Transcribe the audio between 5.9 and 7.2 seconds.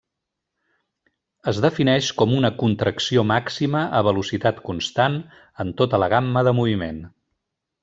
la gamma de moviment.